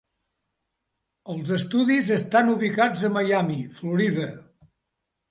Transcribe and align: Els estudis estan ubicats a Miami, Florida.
Els 1.33 1.51
estudis 1.57 2.09
estan 2.15 2.49
ubicats 2.53 3.03
a 3.09 3.11
Miami, 3.17 3.59
Florida. 3.81 4.27